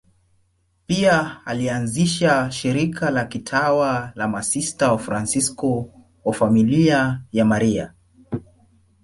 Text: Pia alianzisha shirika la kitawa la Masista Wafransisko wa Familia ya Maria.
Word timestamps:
Pia 0.85 1.41
alianzisha 1.45 2.51
shirika 2.51 3.11
la 3.11 3.25
kitawa 3.25 4.11
la 4.15 4.27
Masista 4.27 4.91
Wafransisko 4.91 5.89
wa 6.25 6.33
Familia 6.33 7.21
ya 7.31 7.45
Maria. 7.45 7.93